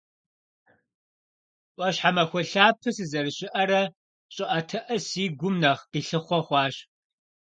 [1.75, 3.81] Ӏуащхьэмахуэ лъапэ сызэрыщыӏэрэ,
[4.35, 6.75] щӏыӏэтыӏэ си гум нэхъ къилъыхъуэ хъуащ.